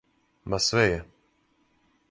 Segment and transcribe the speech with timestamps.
[0.53, 0.97] Ма све је!